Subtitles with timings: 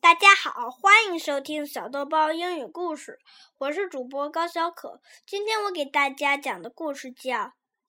[0.00, 3.18] 大家好，欢迎收听小豆包英语故事，
[3.58, 5.00] 我是主播高小可。
[5.26, 7.36] 今天我给大家讲的故事叫《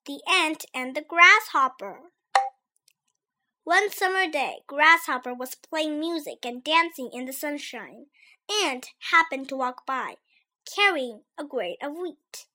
[0.03, 7.33] The Ant and the Grasshopper》。One summer day, Grasshopper was playing music and dancing in the
[7.33, 8.07] sunshine.
[8.47, 10.17] Ant happened to walk by,
[10.65, 12.47] carrying a grate of wheat.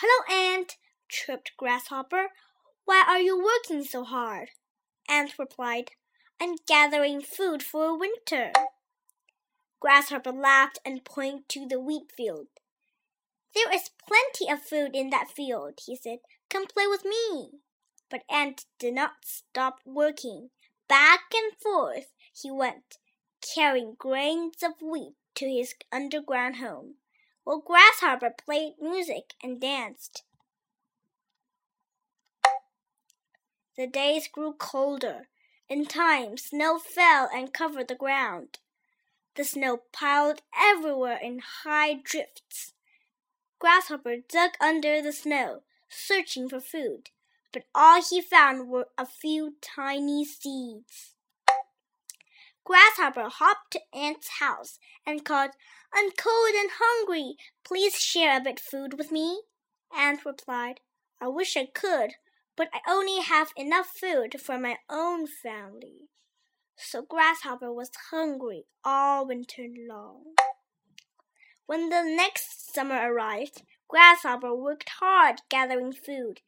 [0.00, 0.76] Hello, Ant,
[1.08, 2.28] chirped Grasshopper.
[2.84, 4.50] Why are you working so hard?
[5.08, 5.90] Ant replied,
[6.41, 8.51] I'm gathering food for winter.
[9.79, 12.47] Grasshopper laughed and pointed to the wheat field.
[13.53, 16.19] There is plenty of food in that field, he said.
[16.49, 17.51] Come play with me.
[18.09, 20.49] But Ant did not stop working.
[20.87, 22.97] Back and forth he went,
[23.41, 26.95] carrying grains of wheat to his underground home,
[27.43, 30.23] while Grasshopper played music and danced.
[33.75, 35.27] The days grew colder.
[35.69, 38.59] In time, snow fell and covered the ground.
[39.35, 42.73] The snow piled everywhere in high drifts.
[43.59, 47.09] Grasshopper dug under the snow, searching for food,
[47.51, 51.15] but all he found were a few tiny seeds.
[52.65, 55.51] Grasshopper hopped to Ant's house and called,
[55.93, 57.35] I'm cold and hungry.
[57.63, 59.41] Please share a bit of food with me.
[59.95, 60.79] Ant replied,
[61.21, 62.15] I wish I could,
[62.56, 66.08] but I only have enough food for my own family.
[66.76, 70.34] So Grasshopper was hungry all winter long.
[71.66, 76.40] When the next summer arrived, Grasshopper worked hard gathering food,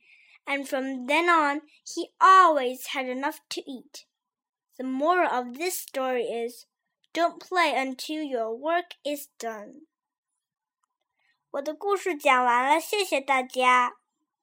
[0.47, 4.06] and from then on he always had enough to eat.
[4.78, 6.67] The moral of this story is
[7.12, 9.86] don't play until your work is done.
[11.50, 13.97] 我的故事讲完了，谢谢大家。